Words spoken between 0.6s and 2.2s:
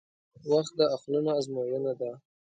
د عقلونو ازموینه ده.